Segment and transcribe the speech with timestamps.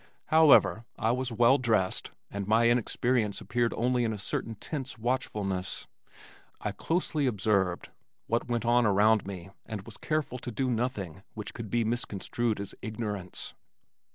[0.33, 5.85] However, I was well dressed, and my inexperience appeared only in a certain tense watchfulness.
[6.59, 7.89] I closely observed
[8.25, 12.59] what went on around me and was careful to do nothing which could be misconstrued
[12.59, 13.53] as ignorance.